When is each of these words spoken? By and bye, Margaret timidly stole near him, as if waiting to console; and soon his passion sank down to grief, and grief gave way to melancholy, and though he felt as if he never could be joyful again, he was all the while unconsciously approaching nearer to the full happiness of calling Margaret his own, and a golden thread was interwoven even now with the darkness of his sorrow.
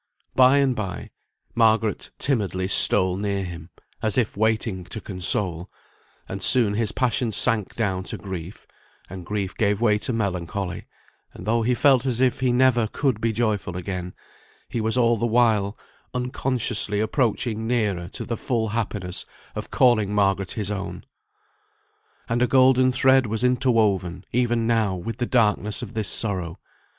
By 0.33 0.57
and 0.57 0.75
bye, 0.75 1.11
Margaret 1.53 2.09
timidly 2.17 2.67
stole 2.67 3.17
near 3.17 3.43
him, 3.45 3.69
as 4.01 4.17
if 4.17 4.35
waiting 4.35 4.83
to 4.85 4.99
console; 4.99 5.69
and 6.27 6.41
soon 6.41 6.73
his 6.73 6.91
passion 6.91 7.31
sank 7.31 7.75
down 7.75 8.03
to 8.05 8.17
grief, 8.17 8.65
and 9.11 9.23
grief 9.23 9.55
gave 9.55 9.79
way 9.79 9.99
to 9.99 10.11
melancholy, 10.11 10.85
and 11.35 11.45
though 11.45 11.61
he 11.61 11.75
felt 11.75 12.07
as 12.07 12.19
if 12.19 12.39
he 12.39 12.51
never 12.51 12.87
could 12.87 13.21
be 13.21 13.31
joyful 13.31 13.77
again, 13.77 14.15
he 14.67 14.81
was 14.81 14.97
all 14.97 15.17
the 15.17 15.27
while 15.27 15.77
unconsciously 16.15 16.99
approaching 16.99 17.67
nearer 17.67 18.07
to 18.09 18.25
the 18.25 18.37
full 18.37 18.69
happiness 18.69 19.23
of 19.53 19.69
calling 19.69 20.15
Margaret 20.15 20.53
his 20.53 20.71
own, 20.71 21.05
and 22.27 22.41
a 22.41 22.47
golden 22.47 22.91
thread 22.91 23.27
was 23.27 23.43
interwoven 23.43 24.25
even 24.31 24.65
now 24.65 24.95
with 24.95 25.17
the 25.17 25.27
darkness 25.27 25.83
of 25.83 25.93
his 25.93 26.07
sorrow. 26.07 26.57